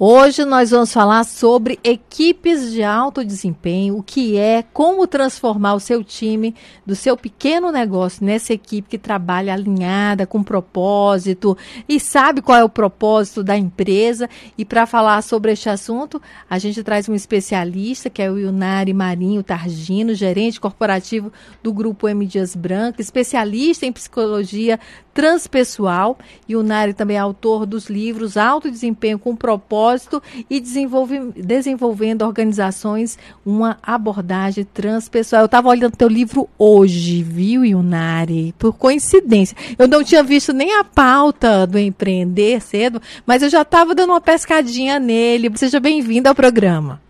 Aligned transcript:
Hoje 0.00 0.44
nós 0.44 0.70
vamos 0.70 0.92
falar 0.92 1.24
sobre 1.24 1.76
equipes 1.82 2.70
de 2.70 2.84
alto 2.84 3.24
desempenho, 3.24 3.96
o 3.96 4.02
que 4.04 4.36
é, 4.38 4.62
como 4.62 5.08
transformar 5.08 5.74
o 5.74 5.80
seu 5.80 6.04
time 6.04 6.54
do 6.86 6.94
seu 6.94 7.16
pequeno 7.16 7.72
negócio 7.72 8.24
nessa 8.24 8.52
equipe 8.52 8.90
que 8.90 8.96
trabalha 8.96 9.52
alinhada 9.52 10.24
com 10.24 10.40
propósito 10.40 11.58
e 11.88 11.98
sabe 11.98 12.40
qual 12.40 12.56
é 12.56 12.62
o 12.62 12.68
propósito 12.68 13.42
da 13.42 13.58
empresa. 13.58 14.30
E 14.56 14.64
para 14.64 14.86
falar 14.86 15.20
sobre 15.20 15.50
este 15.50 15.68
assunto, 15.68 16.22
a 16.48 16.60
gente 16.60 16.80
traz 16.84 17.08
um 17.08 17.14
especialista 17.16 18.08
que 18.08 18.22
é 18.22 18.30
o 18.30 18.38
Yunari 18.38 18.94
Marinho 18.94 19.42
Targino, 19.42 20.14
gerente 20.14 20.60
corporativo 20.60 21.32
do 21.60 21.72
grupo 21.72 22.08
M 22.08 22.24
Dias 22.24 22.54
Branco, 22.54 23.02
especialista 23.02 23.84
em 23.84 23.90
psicologia 23.90 24.78
transpessoal. 25.18 26.16
E 26.48 26.54
o 26.54 26.62
Nari 26.62 26.94
também 26.94 27.16
é 27.16 27.20
autor 27.20 27.66
dos 27.66 27.90
livros 27.90 28.36
Alto 28.36 28.70
Desempenho 28.70 29.18
com 29.18 29.34
Propósito 29.34 30.22
e 30.48 30.60
desenvolve, 30.60 31.32
Desenvolvendo 31.36 32.22
Organizações, 32.22 33.18
uma 33.44 33.78
abordagem 33.82 34.64
transpessoal. 34.64 35.42
Eu 35.42 35.46
estava 35.46 35.70
olhando 35.70 35.96
teu 35.96 36.06
livro 36.06 36.48
hoje, 36.56 37.24
viu, 37.24 37.64
Yunari? 37.64 38.54
Por 38.56 38.72
coincidência. 38.74 39.56
Eu 39.76 39.88
não 39.88 40.04
tinha 40.04 40.22
visto 40.22 40.52
nem 40.52 40.78
a 40.78 40.84
pauta 40.84 41.66
do 41.66 41.80
Empreender 41.80 42.60
cedo, 42.60 43.02
mas 43.26 43.42
eu 43.42 43.50
já 43.50 43.62
estava 43.62 43.96
dando 43.96 44.10
uma 44.10 44.20
pescadinha 44.20 45.00
nele. 45.00 45.50
Seja 45.56 45.80
bem-vindo 45.80 46.28
ao 46.28 46.34
programa. 46.34 47.07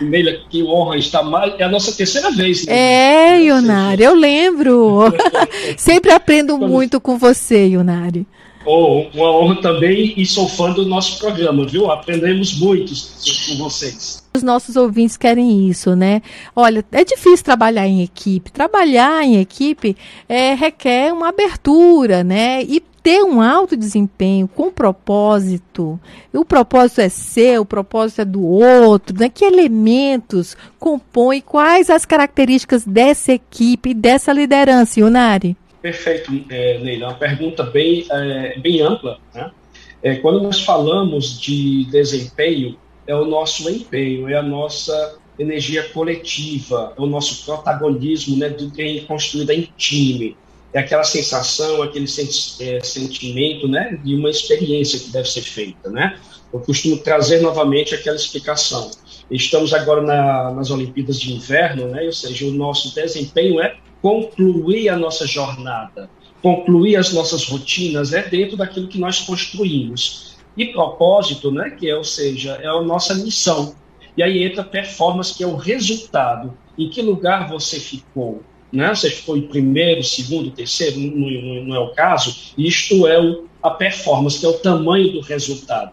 Neila, 0.00 0.32
que 0.48 0.62
honra 0.62 0.96
estar 0.96 1.22
mais. 1.22 1.54
É 1.58 1.64
a 1.64 1.68
nossa 1.68 1.92
terceira 1.92 2.30
vez. 2.30 2.66
Né? 2.66 2.74
É, 2.74 3.42
Yunari, 3.42 4.02
eu 4.02 4.14
lembro. 4.14 5.12
Sempre 5.76 6.12
aprendo 6.12 6.58
muito 6.58 7.00
com 7.00 7.18
você, 7.18 7.66
Yunari. 7.66 8.26
Oh, 8.66 9.06
uma 9.12 9.30
honra 9.30 9.60
também 9.60 10.14
e 10.16 10.24
sou 10.24 10.48
fã 10.48 10.72
do 10.72 10.86
nosso 10.86 11.18
programa, 11.18 11.66
viu? 11.66 11.90
Aprendemos 11.90 12.58
muito 12.58 12.94
com 13.46 13.56
vocês. 13.56 14.22
Os 14.34 14.42
nossos 14.42 14.74
ouvintes 14.74 15.18
querem 15.18 15.68
isso, 15.68 15.94
né? 15.94 16.22
Olha, 16.56 16.82
é 16.90 17.04
difícil 17.04 17.44
trabalhar 17.44 17.86
em 17.86 18.02
equipe. 18.02 18.50
Trabalhar 18.50 19.22
em 19.22 19.38
equipe 19.38 19.94
é, 20.26 20.54
requer 20.54 21.12
uma 21.12 21.28
abertura, 21.28 22.24
né? 22.24 22.62
E 22.62 22.82
ter 23.04 23.22
um 23.22 23.42
alto 23.42 23.76
desempenho 23.76 24.48
com 24.48 24.72
propósito, 24.72 26.00
o 26.32 26.42
propósito 26.42 27.02
é 27.02 27.10
seu, 27.10 27.60
o 27.60 27.66
propósito 27.66 28.22
é 28.22 28.24
do 28.24 28.42
outro, 28.42 29.14
né? 29.20 29.28
que 29.28 29.44
elementos 29.44 30.56
compõem, 30.78 31.42
quais 31.42 31.90
as 31.90 32.06
características 32.06 32.82
dessa 32.86 33.34
equipe, 33.34 33.92
dessa 33.92 34.32
liderança, 34.32 35.00
Yunari? 35.00 35.54
Perfeito, 35.82 36.32
é, 36.48 36.78
Neila. 36.78 37.08
Uma 37.08 37.18
pergunta 37.18 37.62
bem, 37.62 38.06
é, 38.10 38.58
bem 38.58 38.80
ampla. 38.80 39.18
Né? 39.34 39.50
É, 40.02 40.14
quando 40.16 40.40
nós 40.40 40.62
falamos 40.62 41.38
de 41.38 41.84
desempenho, 41.90 42.78
é 43.06 43.14
o 43.14 43.26
nosso 43.26 43.68
empenho, 43.68 44.30
é 44.30 44.36
a 44.38 44.42
nossa 44.42 45.18
energia 45.38 45.86
coletiva, 45.90 46.94
é 46.96 47.02
o 47.02 47.06
nosso 47.06 47.44
protagonismo 47.44 48.38
né, 48.38 48.48
de, 48.48 48.80
em 48.80 49.04
construída 49.04 49.52
em 49.52 49.68
time 49.76 50.34
é 50.74 50.80
aquela 50.80 51.04
sensação, 51.04 51.80
aquele 51.82 52.06
é, 52.06 52.80
sentimento, 52.82 53.68
né, 53.68 53.96
de 54.02 54.16
uma 54.16 54.28
experiência 54.28 54.98
que 54.98 55.08
deve 55.08 55.30
ser 55.30 55.42
feita, 55.42 55.88
né? 55.88 56.18
Eu 56.52 56.60
costumo 56.60 56.96
trazer 56.98 57.40
novamente 57.40 57.94
aquela 57.94 58.16
explicação. 58.16 58.90
Estamos 59.30 59.72
agora 59.72 60.02
na, 60.02 60.50
nas 60.50 60.70
Olimpíadas 60.70 61.20
de 61.20 61.32
Inverno, 61.32 61.88
né? 61.88 62.04
Ou 62.04 62.12
seja, 62.12 62.46
o 62.46 62.50
nosso 62.50 62.92
desempenho 62.94 63.60
é 63.60 63.76
concluir 64.02 64.88
a 64.88 64.96
nossa 64.96 65.26
jornada, 65.26 66.10
concluir 66.42 66.96
as 66.96 67.12
nossas 67.12 67.48
rotinas, 67.48 68.12
é 68.12 68.22
dentro 68.28 68.56
daquilo 68.56 68.88
que 68.88 68.98
nós 68.98 69.20
construímos. 69.20 70.36
E 70.56 70.66
propósito, 70.66 71.50
né? 71.50 71.70
Que 71.70 71.88
é, 71.88 71.96
ou 71.96 72.04
seja, 72.04 72.58
é 72.60 72.66
a 72.66 72.82
nossa 72.82 73.14
missão. 73.14 73.74
E 74.16 74.22
aí 74.22 74.44
entra 74.44 74.62
performance, 74.62 75.34
que 75.34 75.42
é 75.42 75.46
o 75.46 75.56
resultado. 75.56 76.56
Em 76.76 76.88
que 76.88 77.00
lugar 77.00 77.48
você 77.48 77.78
ficou? 77.78 78.42
Né? 78.74 78.94
se 78.94 79.10
foi 79.10 79.42
primeiro, 79.42 80.02
segundo, 80.02 80.50
terceiro, 80.50 80.98
não, 80.98 81.30
não, 81.30 81.64
não 81.64 81.74
é 81.74 81.78
o 81.78 81.90
caso. 81.90 82.52
Isto 82.58 83.06
é 83.06 83.20
o, 83.20 83.46
a 83.62 83.70
performance, 83.70 84.38
que 84.38 84.44
é 84.44 84.48
o 84.48 84.54
tamanho 84.54 85.12
do 85.12 85.20
resultado. 85.20 85.92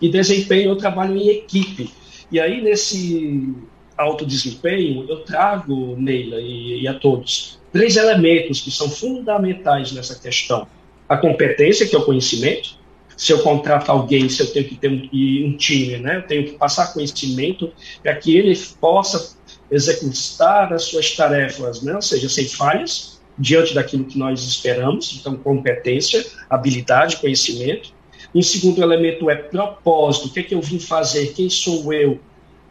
E 0.00 0.08
desempenho 0.08 0.70
eu 0.70 0.76
trabalho 0.76 1.16
em 1.16 1.28
equipe. 1.28 1.90
E 2.30 2.38
aí, 2.38 2.60
nesse 2.60 3.54
alto 3.96 4.24
desempenho, 4.24 5.06
eu 5.08 5.18
trago, 5.18 5.96
Neila 5.96 6.40
e, 6.40 6.82
e 6.82 6.88
a 6.88 6.94
todos, 6.94 7.58
três 7.72 7.96
elementos 7.96 8.60
que 8.60 8.70
são 8.70 8.88
fundamentais 8.88 9.92
nessa 9.92 10.18
questão. 10.18 10.66
A 11.08 11.16
competência, 11.16 11.86
que 11.86 11.96
é 11.96 11.98
o 11.98 12.04
conhecimento, 12.04 12.78
se 13.20 13.32
eu 13.32 13.42
contrato 13.42 13.90
alguém, 13.90 14.30
se 14.30 14.40
eu 14.40 14.50
tenho 14.50 14.66
que 14.66 14.76
ter 14.76 14.88
um, 14.88 15.46
um 15.46 15.56
time, 15.56 15.98
né? 15.98 16.16
Eu 16.16 16.22
tenho 16.22 16.44
que 16.44 16.52
passar 16.52 16.94
conhecimento 16.94 17.70
para 18.02 18.14
que 18.14 18.34
ele 18.34 18.56
possa 18.80 19.36
executar 19.70 20.72
as 20.72 20.84
suas 20.84 21.14
tarefas, 21.14 21.82
né? 21.82 21.94
ou 21.94 22.02
seja, 22.02 22.28
sem 22.28 22.48
falhas, 22.48 23.20
diante 23.38 23.74
daquilo 23.74 24.04
que 24.04 24.18
nós 24.18 24.42
esperamos, 24.42 25.18
então 25.18 25.36
competência, 25.36 26.24
habilidade, 26.48 27.16
conhecimento. 27.16 27.92
Um 28.34 28.42
segundo 28.42 28.82
elemento 28.82 29.30
é 29.30 29.34
propósito, 29.34 30.26
o 30.26 30.32
que 30.32 30.40
é 30.40 30.42
que 30.42 30.54
eu 30.54 30.60
vim 30.60 30.78
fazer, 30.78 31.32
quem 31.32 31.48
sou 31.48 31.92
eu? 31.92 32.20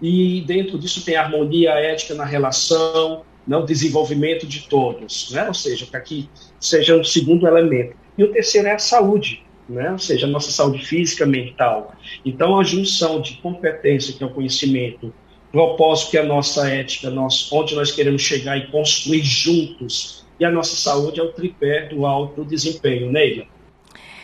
E 0.01 0.41
dentro 0.41 0.77
disso 0.77 1.03
tem 1.03 1.15
harmonia, 1.15 1.71
ética 1.71 2.13
na 2.13 2.23
relação, 2.23 3.23
né? 3.45 3.57
o 3.57 3.65
desenvolvimento 3.65 4.45
de 4.45 4.67
todos, 4.69 5.31
né? 5.31 5.47
ou 5.47 5.53
seja, 5.53 5.85
para 5.85 5.99
que 5.99 6.29
seja 6.59 6.95
um 6.95 7.03
segundo 7.03 7.47
elemento. 7.47 7.95
E 8.17 8.23
o 8.23 8.31
terceiro 8.31 8.67
é 8.67 8.73
a 8.73 8.79
saúde, 8.79 9.43
né? 9.67 9.91
ou 9.91 9.99
seja, 9.99 10.27
a 10.27 10.29
nossa 10.29 10.51
saúde 10.51 10.85
física, 10.85 11.25
mental. 11.25 11.93
Então, 12.23 12.59
a 12.59 12.63
junção 12.63 13.19
de 13.19 13.33
competência, 13.37 14.13
que 14.13 14.23
é 14.23 14.27
o 14.27 14.29
conhecimento, 14.29 15.13
propósito 15.51 16.11
que 16.11 16.17
é 16.17 16.21
a 16.21 16.25
nossa 16.25 16.69
ética, 16.69 17.09
nós, 17.09 17.49
onde 17.51 17.75
nós 17.75 17.91
queremos 17.91 18.21
chegar 18.21 18.57
e 18.57 18.67
construir 18.67 19.23
juntos. 19.23 20.25
E 20.39 20.45
a 20.45 20.51
nossa 20.51 20.75
saúde 20.75 21.19
é 21.19 21.23
o 21.23 21.31
tripé 21.31 21.87
do 21.87 22.05
alto 22.05 22.45
desempenho, 22.45 23.11
Neila. 23.11 23.45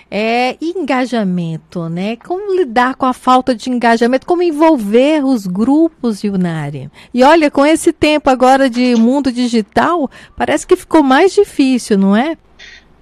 É 0.09 0.55
engajamento, 0.61 1.89
né? 1.89 2.15
Como 2.15 2.55
lidar 2.55 2.95
com 2.95 3.05
a 3.05 3.13
falta 3.13 3.55
de 3.55 3.69
engajamento, 3.69 4.25
como 4.25 4.43
envolver 4.43 5.25
os 5.25 5.47
grupos, 5.47 6.23
Yunari. 6.23 6.89
E 7.13 7.23
olha, 7.23 7.49
com 7.49 7.65
esse 7.65 7.91
tempo 7.91 8.29
agora 8.29 8.69
de 8.69 8.95
mundo 8.95 9.31
digital, 9.31 10.09
parece 10.37 10.65
que 10.65 10.75
ficou 10.75 11.01
mais 11.01 11.33
difícil, 11.33 11.97
não 11.97 12.15
é? 12.15 12.37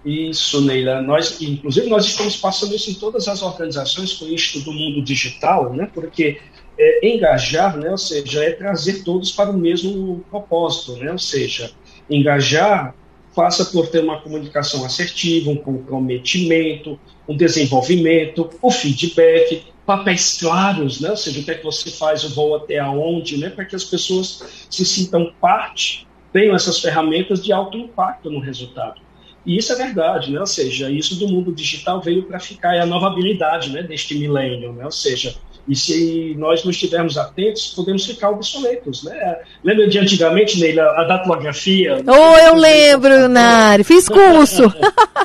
Isso, 0.06 0.62
Neila. 0.62 1.02
Nós, 1.02 1.42
inclusive, 1.42 1.88
nós 1.90 2.06
estamos 2.06 2.36
passando 2.38 2.74
isso 2.74 2.90
em 2.90 2.96
todas 2.96 3.28
as 3.28 3.42
organizações 3.42 4.14
com 4.14 4.26
isso 4.26 4.64
do 4.64 4.72
mundo 4.72 5.02
digital, 5.02 5.74
né? 5.74 5.90
Porque 5.94 6.40
é, 6.78 7.08
engajar, 7.08 7.78
né, 7.78 7.92
ou 7.92 7.98
seja, 7.98 8.44
é 8.44 8.52
trazer 8.52 9.04
todos 9.04 9.32
para 9.32 9.50
o 9.50 9.58
mesmo 9.58 10.24
propósito, 10.30 10.98
né, 10.98 11.12
ou 11.12 11.20
seja, 11.20 11.72
engajar 12.10 12.96
passa 13.36 13.66
por 13.66 13.88
ter 13.88 14.04
uma 14.04 14.22
comunicação 14.22 14.86
assertiva, 14.86 15.50
um 15.50 15.56
comprometimento, 15.56 17.00
um 17.28 17.36
desenvolvimento, 17.36 18.50
o 18.62 18.70
feedback, 18.70 19.64
papéis 19.86 20.38
claros, 20.40 21.02
né, 21.02 21.10
ou 21.10 21.18
seja, 21.18 21.40
o 21.40 21.44
que 21.44 21.52
é 21.52 21.56
que 21.56 21.64
você 21.64 21.90
faz, 21.92 22.24
eu 22.24 22.30
vou 22.30 22.56
até 22.56 22.80
aonde, 22.80 23.38
né, 23.38 23.50
para 23.50 23.66
que 23.66 23.76
as 23.76 23.84
pessoas 23.84 24.68
se 24.70 24.86
sintam 24.86 25.34
parte, 25.42 26.08
tenham 26.32 26.56
essas 26.56 26.80
ferramentas 26.80 27.44
de 27.44 27.54
alto 27.54 27.78
impacto 27.78 28.30
no 28.30 28.40
resultado. 28.40 29.02
E 29.46 29.58
isso 29.58 29.74
é 29.74 29.76
verdade, 29.76 30.32
né? 30.32 30.40
ou 30.40 30.48
seja, 30.48 30.90
isso 30.90 31.20
do 31.20 31.28
mundo 31.28 31.54
digital 31.54 32.02
veio 32.02 32.24
para 32.24 32.40
ficar, 32.40 32.76
é 32.76 32.80
a 32.80 32.86
nova 32.86 33.08
habilidade 33.08 33.72
né, 33.72 33.84
deste 33.84 34.18
milênio, 34.18 34.72
né? 34.74 34.86
ou 34.86 34.92
seja, 34.92 35.36
e 35.68 35.76
se 35.76 36.36
nós 36.38 36.64
não 36.64 36.72
estivermos 36.72 37.18
atentos, 37.18 37.68
podemos 37.68 38.06
ficar 38.06 38.30
obsoletos, 38.32 39.04
né? 39.04 39.40
Lembra 39.64 39.88
de 39.88 39.98
antigamente, 39.98 40.60
Neila, 40.60 40.84
a 40.98 41.04
datilografia? 41.06 42.04
Oh, 42.06 42.38
eu 42.38 42.56
lembro, 42.56 43.30
Nari, 43.30 43.84
fiz 43.84 44.10
curso. 44.10 44.64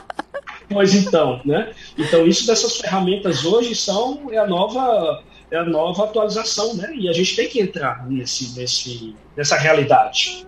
pois 0.70 0.94
então, 0.94 1.40
né? 1.44 1.70
Então, 1.96 2.26
isso 2.26 2.46
dessas 2.46 2.76
ferramentas 2.76 3.44
hoje 3.44 3.74
são 3.74 4.28
é 4.30 4.38
a 4.38 4.46
nova 4.46 5.22
é 5.50 5.56
a 5.56 5.64
nova 5.64 6.04
atualização, 6.04 6.74
né? 6.74 6.92
E 6.94 7.08
a 7.08 7.12
gente 7.12 7.34
tem 7.34 7.48
que 7.48 7.60
entrar 7.60 8.06
nesse, 8.08 8.58
nesse, 8.58 9.14
nessa 9.36 9.56
realidade. 9.56 10.46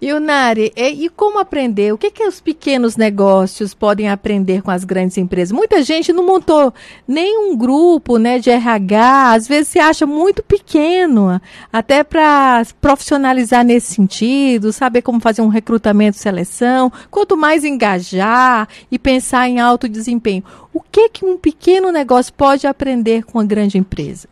E 0.00 0.12
o 0.12 0.18
Nari, 0.18 0.72
e, 0.76 1.04
e, 1.04 1.08
como 1.08 1.38
aprender? 1.38 1.92
O 1.92 1.98
que, 1.98 2.10
que 2.10 2.24
os 2.24 2.40
pequenos 2.40 2.96
negócios 2.96 3.72
podem 3.72 4.08
aprender 4.08 4.60
com 4.60 4.70
as 4.70 4.84
grandes 4.84 5.16
empresas? 5.16 5.52
Muita 5.52 5.82
gente 5.82 6.12
não 6.12 6.26
montou 6.26 6.74
nenhum 7.06 7.56
grupo 7.56 8.18
né, 8.18 8.38
de 8.38 8.50
RH, 8.50 9.32
às 9.32 9.46
vezes 9.46 9.68
se 9.68 9.78
acha 9.78 10.04
muito 10.04 10.42
pequeno, 10.42 11.40
até 11.72 12.02
para 12.02 12.62
profissionalizar 12.80 13.64
nesse 13.64 13.94
sentido, 13.94 14.72
saber 14.72 15.02
como 15.02 15.20
fazer 15.20 15.42
um 15.42 15.48
recrutamento 15.48 16.16
seleção, 16.16 16.92
quanto 17.10 17.36
mais 17.36 17.64
engajar 17.64 18.68
e 18.90 18.98
pensar 18.98 19.48
em 19.48 19.60
alto 19.60 19.88
desempenho. 19.88 20.42
O 20.74 20.80
que, 20.80 21.08
que 21.10 21.24
um 21.24 21.36
pequeno 21.36 21.92
negócio 21.92 22.32
pode 22.32 22.66
aprender 22.66 23.24
com 23.24 23.38
a 23.38 23.44
grande 23.44 23.78
empresa? 23.78 24.28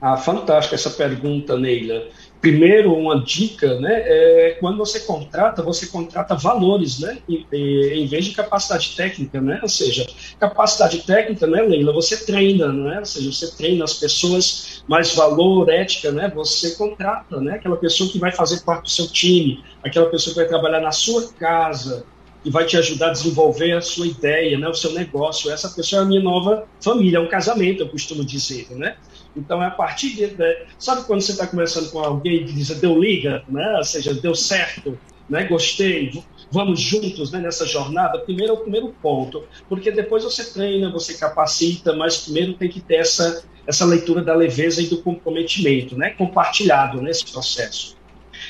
Ah, 0.00 0.16
fantástica 0.16 0.76
essa 0.76 0.90
pergunta, 0.90 1.58
Neila. 1.58 2.06
Primeiro, 2.40 2.94
uma 2.94 3.20
dica, 3.20 3.80
né, 3.80 4.02
é 4.04 4.56
quando 4.60 4.78
você 4.78 5.00
contrata, 5.00 5.60
você 5.60 5.86
contrata 5.88 6.36
valores, 6.36 7.00
né, 7.00 7.18
em, 7.28 7.44
em, 7.52 8.06
vez 8.06 8.26
de 8.26 8.30
capacidade 8.30 8.94
técnica, 8.96 9.40
né, 9.40 9.58
ou 9.60 9.68
seja, 9.68 10.06
capacidade 10.38 10.98
técnica, 10.98 11.48
né, 11.48 11.62
Leila, 11.62 11.92
você 11.92 12.24
treina, 12.24 12.72
né, 12.72 13.00
ou 13.00 13.04
seja, 13.04 13.32
você 13.32 13.56
treina 13.56 13.84
as 13.84 13.94
pessoas, 13.94 14.84
mais 14.86 15.14
valor, 15.16 15.68
ética, 15.68 16.12
né, 16.12 16.30
você 16.32 16.76
contrata, 16.76 17.40
né, 17.40 17.54
aquela 17.54 17.76
pessoa 17.76 18.08
que 18.08 18.20
vai 18.20 18.30
fazer 18.30 18.60
parte 18.60 18.84
do 18.84 18.90
seu 18.90 19.08
time, 19.08 19.64
aquela 19.82 20.06
pessoa 20.06 20.32
que 20.32 20.40
vai 20.40 20.48
trabalhar 20.48 20.80
na 20.80 20.92
sua 20.92 21.32
casa, 21.32 22.06
que 22.42 22.50
vai 22.50 22.64
te 22.64 22.76
ajudar 22.76 23.08
a 23.08 23.12
desenvolver 23.12 23.72
a 23.72 23.80
sua 23.80 24.06
ideia, 24.06 24.56
né, 24.56 24.68
o 24.68 24.74
seu 24.74 24.92
negócio. 24.92 25.50
Essa 25.50 25.68
pessoa 25.70 26.02
é 26.02 26.04
a 26.04 26.06
minha 26.06 26.22
nova 26.22 26.66
família, 26.80 27.18
é 27.18 27.20
um 27.20 27.28
casamento, 27.28 27.82
eu 27.82 27.88
costumo 27.88 28.24
dizer, 28.24 28.68
né? 28.70 28.96
Então, 29.38 29.62
é 29.62 29.66
a 29.66 29.70
partir 29.70 30.10
de. 30.10 30.26
Né, 30.26 30.66
sabe 30.78 31.04
quando 31.04 31.20
você 31.20 31.32
está 31.32 31.46
conversando 31.46 31.90
com 31.90 32.00
alguém 32.00 32.44
que 32.44 32.52
diz, 32.52 32.68
deu 32.80 33.00
liga, 33.00 33.42
né? 33.48 33.76
ou 33.76 33.84
seja, 33.84 34.12
deu 34.14 34.34
certo, 34.34 34.98
né? 35.28 35.44
gostei, 35.44 36.22
vamos 36.50 36.80
juntos 36.80 37.30
né? 37.30 37.38
nessa 37.38 37.64
jornada? 37.66 38.18
Primeiro 38.18 38.52
é 38.52 38.56
o 38.56 38.60
primeiro 38.60 38.94
ponto, 39.00 39.44
porque 39.68 39.90
depois 39.90 40.24
você 40.24 40.44
treina, 40.52 40.90
você 40.90 41.14
capacita, 41.14 41.94
mas 41.94 42.18
primeiro 42.18 42.54
tem 42.54 42.68
que 42.68 42.80
ter 42.80 42.96
essa, 42.96 43.44
essa 43.66 43.84
leitura 43.84 44.22
da 44.22 44.34
leveza 44.34 44.82
e 44.82 44.86
do 44.86 45.02
comprometimento, 45.02 45.96
né? 45.96 46.10
compartilhado 46.10 47.00
nesse 47.00 47.30
processo. 47.30 47.96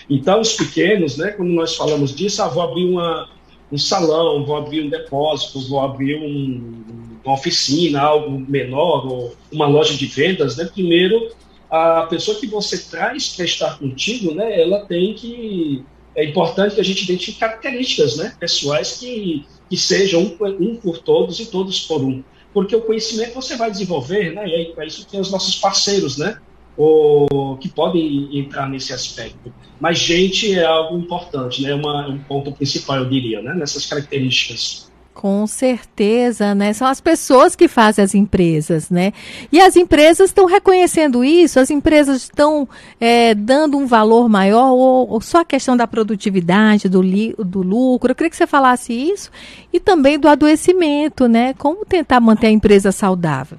Então, 0.08 0.41
os 0.41 0.55
pequenos, 0.55 1.17
né, 1.17 1.32
quando 1.32 1.50
nós 1.50 1.75
falamos 1.75 2.14
disso, 2.14 2.43
ah, 2.43 2.49
vou 2.49 2.62
abrir 2.62 2.84
uma, 2.84 3.29
um 3.70 3.79
salão, 3.79 4.44
vou 4.44 4.56
abrir 4.56 4.82
um 4.82 4.91
depósito, 4.91 5.67
vou 5.69 5.81
abrir 5.81 6.17
um, 6.17 6.82
uma 7.28 7.34
oficina, 7.34 8.00
algo 8.00 8.38
menor, 8.48 9.06
ou 9.06 9.36
uma 9.52 9.66
loja 9.66 9.94
de 9.94 10.06
vendas, 10.06 10.56
né? 10.56 10.64
Primeiro, 10.64 11.30
a 11.70 12.02
pessoa 12.02 12.38
que 12.38 12.46
você 12.46 12.78
traz 12.78 13.28
para 13.28 13.44
estar 13.44 13.78
contigo, 13.78 14.34
né? 14.34 14.60
Ela 14.60 14.86
tem 14.86 15.14
que 15.14 15.84
é 16.16 16.25
importante 16.25 16.75
que 16.75 16.80
a 16.80 16.84
gente 16.84 17.04
identifique 17.04 17.38
características, 17.38 18.16
né? 18.16 18.34
Pessoais 18.40 18.96
que, 18.98 19.44
que 19.69 19.76
sejam 19.76 20.22
um, 20.22 20.46
um 20.60 20.76
por 20.76 20.98
todos 20.98 21.38
e 21.38 21.46
todos 21.46 21.80
por 21.82 22.02
um, 22.02 22.25
porque 22.52 22.75
o 22.75 22.80
conhecimento 22.80 23.34
você 23.34 23.56
vai 23.56 23.70
desenvolver, 23.70 24.32
né? 24.32 24.48
E 24.48 24.54
aí 24.54 24.72
para 24.74 24.86
isso 24.86 25.06
tem 25.06 25.20
os 25.20 25.31
nossos 25.31 25.56
parceiros, 25.56 26.16
né? 26.16 26.38
ou 26.78 27.56
que 27.56 27.69
podem 27.69 28.38
entrar 28.38 28.69
nesse 28.70 28.92
aspecto. 28.92 29.52
Mas 29.81 29.98
gente 29.98 30.54
é 30.56 30.64
algo 30.64 30.96
importante, 30.96 31.60
né? 31.60 31.74
Uma, 31.74 32.06
um 32.08 32.19
ponto 32.20 32.52
principal, 32.52 32.98
eu 32.98 33.08
diria, 33.08 33.42
né? 33.42 33.52
Nessas 33.52 33.84
características. 33.84 34.88
Com 35.19 35.49
certeza, 35.49 36.55
né? 36.55 36.73
São 36.73 36.87
as 36.87 37.00
pessoas 37.00 37.56
que 37.56 37.67
fazem 37.67 38.05
as 38.05 38.15
empresas, 38.15 38.88
né? 38.88 39.12
E 39.50 39.61
as 39.61 39.75
empresas 39.75 40.31
estão 40.31 40.47
reconhecendo 40.47 41.25
isso, 41.25 41.59
as 41.59 41.73
empresas 41.73 42.23
estão 42.23 42.69
é, 43.00 43.35
dando 43.35 43.76
um 43.76 43.85
valor 43.85 44.29
maior, 44.29 44.70
ou, 44.70 45.11
ou, 45.11 45.20
só 45.20 45.41
a 45.41 45.44
questão 45.44 45.76
da 45.76 45.88
produtividade, 45.88 46.88
do, 46.88 47.03
li, 47.03 47.35
do 47.37 47.62
lucro. 47.62 48.12
Eu 48.12 48.15
queria 48.15 48.31
que 48.31 48.37
você 48.37 48.47
falasse 48.47 48.93
isso 48.93 49.29
e 49.73 49.81
também 49.81 50.20
do 50.20 50.29
adoecimento, 50.29 51.26
né? 51.26 51.53
Como 51.55 51.85
tentar 51.85 52.20
manter 52.20 52.47
a 52.47 52.50
empresa 52.50 52.93
saudável. 52.93 53.59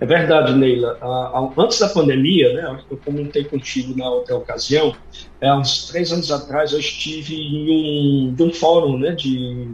É 0.00 0.04
verdade, 0.04 0.52
Neila. 0.54 0.98
Antes 1.56 1.78
da 1.78 1.88
pandemia, 1.88 2.52
né, 2.52 2.80
eu 2.90 2.96
comentei 2.96 3.44
contigo 3.44 3.96
na 3.96 4.10
outra 4.10 4.36
ocasião, 4.36 4.92
é, 5.40 5.48
há 5.48 5.56
uns 5.56 5.86
três 5.86 6.10
anos 6.10 6.32
atrás 6.32 6.72
eu 6.72 6.80
estive 6.80 7.36
em 7.36 8.34
um, 8.36 8.44
um 8.44 8.52
fórum 8.52 8.98
né, 8.98 9.12
de, 9.12 9.68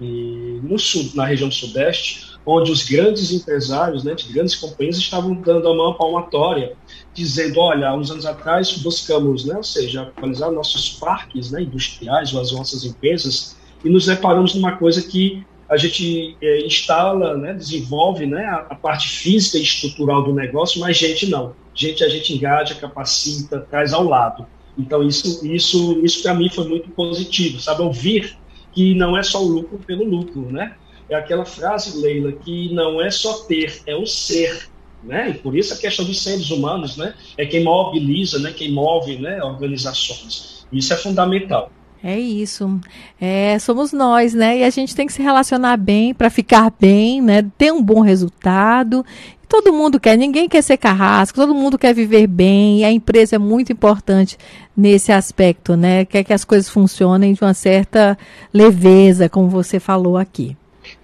no 0.00 0.78
sul, 0.78 1.10
na 1.14 1.24
região 1.24 1.50
sudeste, 1.50 2.28
onde 2.46 2.70
os 2.70 2.88
grandes 2.88 3.30
empresários 3.30 4.04
né, 4.04 4.14
de 4.14 4.32
grandes 4.32 4.54
companhias 4.54 4.96
estavam 4.96 5.34
dando 5.34 5.68
a 5.68 5.74
mão 5.74 5.94
palmatória, 5.94 6.74
dizendo, 7.12 7.60
olha, 7.60 7.88
há 7.88 7.94
uns 7.94 8.10
anos 8.10 8.24
atrás 8.24 8.78
buscamos, 8.78 9.44
né, 9.44 9.56
ou 9.56 9.64
seja, 9.64 10.02
atualizar 10.02 10.50
nossos 10.50 10.90
parques 10.90 11.50
né, 11.50 11.62
industriais, 11.62 12.34
as 12.34 12.52
nossas 12.52 12.84
empresas, 12.84 13.56
e 13.84 13.90
nos 13.90 14.06
deparamos 14.06 14.54
numa 14.54 14.76
coisa 14.76 15.02
que 15.02 15.44
a 15.68 15.76
gente 15.76 16.36
é, 16.40 16.64
instala, 16.64 17.36
né, 17.36 17.52
desenvolve 17.52 18.24
né, 18.24 18.44
a, 18.46 18.66
a, 18.70 18.74
parte 18.74 19.08
física 19.08 19.58
e 19.58 19.62
estrutural 19.62 20.24
do 20.24 20.32
negócio, 20.32 20.80
mas 20.80 20.96
gente 20.96 21.28
não. 21.28 21.54
Gente 21.74 22.02
a 22.02 22.08
gente 22.08 22.32
engaja, 22.32 22.74
capacita, 22.74 23.60
traz 23.70 23.92
ao 23.92 24.04
lado. 24.04 24.46
Então 24.78 25.02
isso, 25.02 25.46
isso, 25.46 26.00
isso 26.02 26.22
para 26.22 26.34
mim 26.34 26.48
foi 26.48 26.66
muito 26.66 26.88
positivo, 26.90 27.60
sabe? 27.60 27.82
Ouvir 27.82 28.36
que 28.72 28.94
não 28.94 29.16
é 29.16 29.22
só 29.22 29.42
o 29.42 29.48
lucro 29.48 29.78
pelo 29.86 30.04
lucro, 30.04 30.50
né? 30.50 30.76
É 31.08 31.14
aquela 31.14 31.44
frase, 31.44 32.00
Leila, 32.00 32.32
que 32.32 32.72
não 32.74 33.00
é 33.00 33.10
só 33.10 33.44
ter, 33.44 33.80
é 33.86 33.96
o 33.96 34.06
ser. 34.06 34.68
Né? 35.02 35.30
E 35.30 35.34
por 35.34 35.56
isso 35.56 35.72
a 35.72 35.76
questão 35.76 36.04
dos 36.04 36.20
seres 36.20 36.50
humanos 36.50 36.96
né? 36.96 37.14
é 37.36 37.46
quem 37.46 37.62
mobiliza, 37.62 38.38
né? 38.40 38.52
quem 38.52 38.72
move 38.72 39.16
né? 39.18 39.42
organizações. 39.42 40.66
Isso 40.72 40.92
é 40.92 40.96
fundamental. 40.96 41.70
É 42.02 42.18
isso. 42.18 42.80
É, 43.20 43.58
somos 43.58 43.92
nós, 43.92 44.34
né? 44.34 44.58
E 44.58 44.64
a 44.64 44.70
gente 44.70 44.94
tem 44.94 45.06
que 45.06 45.12
se 45.12 45.22
relacionar 45.22 45.76
bem 45.76 46.14
para 46.14 46.30
ficar 46.30 46.72
bem, 46.78 47.20
né? 47.20 47.44
Ter 47.56 47.72
um 47.72 47.82
bom 47.82 48.00
resultado. 48.00 49.04
Todo 49.48 49.72
mundo 49.72 49.98
quer, 49.98 50.16
ninguém 50.16 50.46
quer 50.46 50.62
ser 50.62 50.76
carrasco, 50.76 51.40
todo 51.40 51.54
mundo 51.54 51.78
quer 51.78 51.94
viver 51.94 52.26
bem, 52.26 52.80
e 52.80 52.84
a 52.84 52.92
empresa 52.92 53.36
é 53.36 53.38
muito 53.38 53.72
importante 53.72 54.36
nesse 54.76 55.10
aspecto, 55.10 55.74
né? 55.74 56.04
Quer 56.04 56.22
que 56.22 56.34
as 56.34 56.44
coisas 56.44 56.68
funcionem 56.68 57.32
de 57.32 57.42
uma 57.42 57.54
certa 57.54 58.16
leveza, 58.52 59.26
como 59.26 59.48
você 59.48 59.80
falou 59.80 60.18
aqui. 60.18 60.54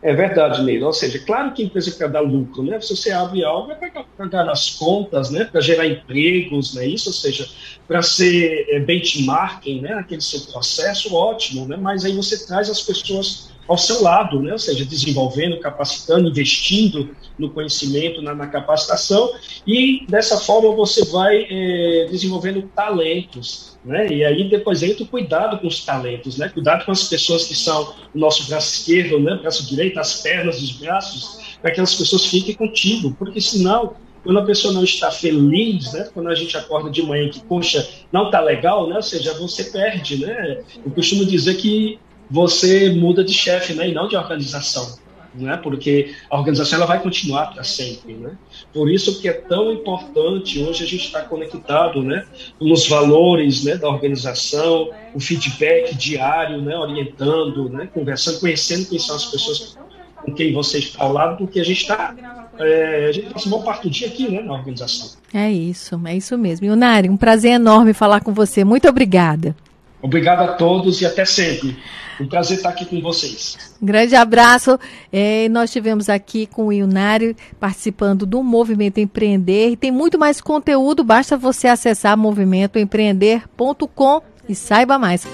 É 0.03 0.13
verdade, 0.15 0.63
Neila. 0.63 0.87
Ou 0.87 0.93
seja, 0.93 1.19
claro 1.19 1.53
que 1.53 1.63
a 1.63 1.65
empresa 1.65 1.91
quer 1.97 2.09
dar 2.09 2.21
lucro, 2.21 2.63
né? 2.63 2.81
Se 2.81 2.95
você 2.95 3.11
abre 3.11 3.45
algo 3.45 3.73
é 3.73 3.75
para 3.75 4.05
pagar 4.17 4.49
as 4.49 4.71
contas, 4.71 5.31
né? 5.31 5.45
Para 5.45 5.61
gerar 5.61 5.87
empregos, 5.87 6.75
né? 6.75 6.87
Isso, 6.87 7.09
ou 7.09 7.15
seja, 7.15 7.49
para 7.89 8.03
ser 8.03 8.67
é, 8.69 8.81
benchmarking, 8.81 9.81
né? 9.81 9.95
Aquele 9.95 10.21
seu 10.21 10.41
processo, 10.41 11.15
ótimo, 11.15 11.67
né? 11.67 11.77
Mas 11.77 12.05
aí 12.05 12.15
você 12.15 12.47
traz 12.47 12.69
as 12.69 12.83
pessoas 12.83 13.54
ao 13.67 13.79
seu 13.79 14.03
lado, 14.03 14.41
né? 14.41 14.53
ou 14.53 14.59
seja, 14.59 14.85
desenvolvendo, 14.85 15.59
capacitando, 15.59 16.29
investindo 16.29 17.15
no 17.39 17.51
conhecimento, 17.51 18.21
na, 18.21 18.35
na 18.35 18.47
capacitação, 18.47 19.33
e 19.67 20.05
dessa 20.09 20.39
forma 20.39 20.75
você 20.75 21.05
vai 21.07 21.47
é, 21.49 22.07
desenvolvendo 22.11 22.63
talentos. 22.75 23.75
Né? 23.85 24.09
E 24.13 24.25
aí 24.25 24.49
depois 24.49 24.83
entra 24.83 25.03
o 25.03 25.07
cuidado 25.07 25.59
com 25.59 25.67
os 25.67 25.85
talentos, 25.85 26.39
né? 26.39 26.49
cuidado 26.49 26.85
com 26.85 26.93
as 26.93 27.05
pessoas 27.05 27.47
que 27.47 27.55
são 27.55 27.95
o 28.15 28.19
nosso 28.19 28.47
braço 28.49 28.75
esquerdo, 28.77 29.19
né? 29.21 29.37
braço 29.37 29.67
direito, 29.67 29.99
as 29.99 30.23
pernas, 30.23 30.63
os 30.63 30.73
braços, 30.73 31.57
para 31.61 31.71
que 31.71 31.81
as 31.81 31.95
pessoas 31.95 32.27
fiquem 32.27 32.55
contigo, 32.55 33.15
porque 33.19 33.41
senão 33.41 33.97
quando 34.25 34.39
a 34.39 34.45
pessoa 34.45 34.73
não 34.73 34.83
está 34.83 35.11
feliz, 35.11 35.93
né? 35.93 36.09
Quando 36.15 36.31
a 36.31 36.35
gente 36.35 36.57
acorda 36.57 36.91
de 36.91 37.03
manhã 37.03 37.29
que, 37.29 37.41
poxa, 37.41 37.87
não 38.11 38.27
está 38.27 38.41
legal, 38.41 38.89
né? 38.89 38.97
Ou 38.97 39.03
seja, 39.03 39.35
você 39.35 39.65
perde, 39.65 40.25
né? 40.25 40.63
Eu 40.85 40.91
costumo 40.93 41.27
dizer 41.27 41.57
que 41.57 41.99
você 42.31 42.91
muda 42.91 43.25
de 43.25 43.33
chefe, 43.33 43.75
né, 43.75 43.89
e 43.89 43.95
não 43.95 44.09
de 44.09 44.17
organização, 44.17 44.99
né, 45.35 45.57
porque 45.57 46.15
a 46.31 46.39
organização 46.39 46.79
ela 46.79 46.87
vai 46.87 47.03
continuar 47.03 47.53
para 47.53 47.65
sempre, 47.65 48.15
né. 48.15 48.33
Por 48.73 48.91
isso 48.91 49.21
que 49.21 49.29
é 49.29 49.33
tão 49.33 49.73
importante 49.73 50.63
hoje 50.63 50.85
a 50.85 50.87
gente 50.87 51.07
estar 51.07 51.23
tá 51.23 51.29
conectado, 51.29 52.03
né, 52.03 52.27
nos 52.61 52.89
valores, 52.89 53.65
né, 53.65 53.77
da 53.77 53.89
organização, 53.89 54.91
o 55.15 55.21
feedback 55.21 55.95
diário, 55.95 56.61
né, 56.61 56.77
orientando, 56.77 57.69
né, 57.69 57.89
conversando, 57.93 58.41
conhecendo 58.41 58.89
quem 58.89 58.99
são 58.99 59.17
as 59.17 59.27
pessoas 59.27 59.77
com 60.25 60.33
quem 60.33 60.53
você 60.53 60.79
está 60.79 61.05
ao 61.05 61.13
lado, 61.13 61.37
porque 61.37 61.61
a 61.61 61.65
gente 61.65 61.83
está 61.83 62.15
é, 62.59 63.07
a 63.09 63.13
gente 63.13 63.33
passa 63.33 63.49
uma 63.49 63.63
parte 63.63 63.83
do 63.83 63.91
dia 63.91 64.07
aqui, 64.07 64.29
né, 64.29 64.41
na 64.41 64.53
organização. 64.53 65.11
É 65.33 65.51
isso, 65.51 66.01
é 66.07 66.17
isso 66.17 66.39
mesmo. 66.39 66.67
Ionari, 66.67 67.09
um 67.09 67.17
prazer 67.17 67.53
enorme 67.53 67.93
falar 67.93 68.21
com 68.21 68.33
você. 68.33 68.65
Muito 68.65 68.89
obrigada. 68.89 69.57
Obrigado 70.01 70.43
a 70.43 70.53
todos 70.53 71.01
e 71.01 71.07
até 71.07 71.25
sempre. 71.25 71.77
Um 72.21 72.27
prazer 72.27 72.59
estar 72.59 72.71
aqui 72.71 72.85
com 72.85 73.01
vocês. 73.01 73.57
Um 73.81 73.87
grande 73.87 74.15
abraço. 74.15 74.79
É, 75.13 75.49
nós 75.49 75.71
tivemos 75.71 76.09
aqui 76.09 76.47
com 76.47 76.67
o 76.67 76.73
Ionário 76.73 77.35
participando 77.59 78.27
do 78.27 78.43
Movimento 78.43 78.99
Empreender. 78.99 79.71
E 79.71 79.77
tem 79.77 79.91
muito 79.91 80.19
mais 80.19 80.41
conteúdo, 80.41 81.05
basta 81.05 81.37
você 81.37 81.69
acessar 81.69 82.17
movimentoempreender.com 82.17 84.23
e 84.49 84.55
saiba 84.55 84.99
mais. 84.99 85.27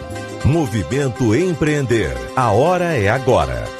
Movimento 0.44 1.34
Empreender. 1.34 2.16
A 2.34 2.50
hora 2.50 2.96
é 2.96 3.08
agora. 3.08 3.79